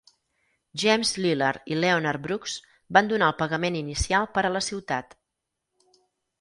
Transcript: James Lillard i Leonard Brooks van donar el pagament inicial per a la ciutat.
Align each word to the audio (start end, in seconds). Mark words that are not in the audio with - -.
James 0.83 1.11
Lillard 1.25 1.69
i 1.73 1.77
Leonard 1.83 2.25
Brooks 2.25 2.57
van 2.99 3.13
donar 3.13 3.29
el 3.33 3.37
pagament 3.45 3.79
inicial 3.85 4.29
per 4.39 4.47
a 4.51 4.55
la 4.59 4.67
ciutat. 4.73 5.19